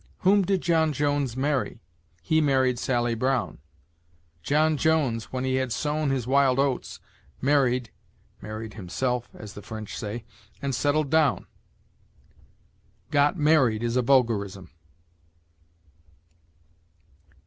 "Whom 0.21 0.41
did 0.41 0.61
John 0.61 0.93
Jones 0.93 1.37
marry?" 1.37 1.79
"He 2.23 2.41
married 2.41 2.79
Sally 2.79 3.13
Brown." 3.13 3.59
"John 4.41 4.75
Jones, 4.75 5.25
when 5.25 5.43
he 5.43 5.57
had 5.57 5.71
sown 5.71 6.09
his 6.09 6.25
wild 6.25 6.57
oats, 6.57 6.99
married 7.39 7.91
[married 8.41 8.73
himself, 8.73 9.29
as 9.35 9.53
the 9.53 9.61
French 9.61 9.95
say] 9.95 10.25
and 10.59 10.73
settled 10.73 11.11
down." 11.11 11.45
Got 13.11 13.37
married 13.37 13.83
is 13.83 13.95
a 13.95 14.01
vulgarism. 14.01 14.71